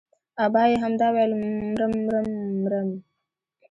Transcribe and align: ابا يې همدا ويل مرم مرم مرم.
ابا 0.45 0.63
يې 0.69 0.75
همدا 0.83 1.07
ويل 1.13 1.31
مرم 1.69 1.91
مرم 2.05 2.27
مرم. 2.63 2.89